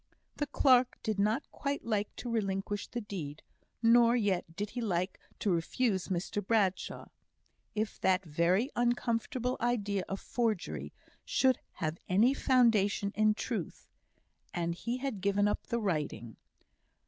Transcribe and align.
The 0.37 0.47
clerk 0.47 0.97
did 1.03 1.19
not 1.19 1.51
quite 1.51 1.85
like 1.85 2.15
to 2.15 2.31
relinquish 2.31 2.87
the 2.87 3.01
deed, 3.01 3.43
nor 3.83 4.15
yet 4.15 4.55
did 4.55 4.71
he 4.71 4.81
like 4.81 5.19
to 5.37 5.51
refuse 5.51 6.07
Mr 6.07 6.43
Bradshaw. 6.43 7.05
If 7.75 7.99
that 8.01 8.25
very 8.25 8.71
uncomfortable 8.75 9.57
idea 9.61 10.03
of 10.09 10.19
forgery 10.19 10.91
should 11.23 11.59
have 11.73 11.99
any 12.09 12.33
foundation 12.33 13.11
in 13.13 13.35
truth 13.35 13.87
and 14.55 14.73
he 14.73 14.97
had 14.97 15.21
given 15.21 15.47
up 15.47 15.67
the 15.67 15.79
writing! 15.79 16.37